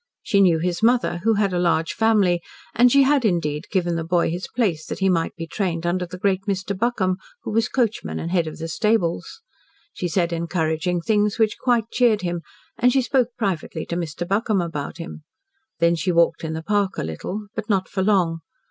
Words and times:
She 0.23 0.41
knew 0.41 0.57
his 0.57 0.81
mother, 0.81 1.19
who 1.19 1.35
had 1.35 1.53
a 1.53 1.59
large 1.59 1.93
family, 1.93 2.41
and 2.73 2.91
she 2.91 3.03
had, 3.03 3.23
indeed, 3.23 3.67
given 3.69 3.95
the 3.97 4.03
boy 4.03 4.31
his 4.31 4.47
place 4.47 4.83
that 4.87 4.97
he 4.97 5.09
might 5.09 5.35
be 5.35 5.45
trained 5.45 5.85
under 5.85 6.07
the 6.07 6.17
great 6.17 6.45
Mr. 6.47 6.75
Buckham, 6.75 7.17
who 7.43 7.51
was 7.51 7.69
coachman 7.69 8.17
and 8.17 8.31
head 8.31 8.47
of 8.47 8.57
the 8.57 8.67
stables. 8.67 9.41
She 9.93 10.07
said 10.07 10.33
encouraging 10.33 11.01
things 11.01 11.37
which 11.37 11.59
quite 11.59 11.91
cheered 11.91 12.23
him, 12.23 12.41
and 12.79 12.91
she 12.91 13.03
spoke 13.03 13.35
privately 13.37 13.85
to 13.85 13.95
Mr. 13.95 14.27
Buckham 14.27 14.59
about 14.59 14.97
him. 14.97 15.21
Then 15.77 15.93
she 15.95 16.11
walked 16.11 16.43
in 16.43 16.53
the 16.53 16.63
park 16.63 16.97
a 16.97 17.03
little, 17.03 17.45
but 17.53 17.69
not 17.69 17.87
for 17.87 18.01
long. 18.01 18.39